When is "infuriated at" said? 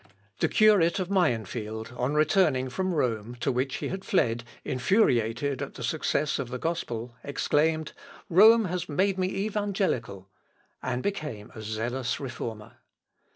4.65-5.75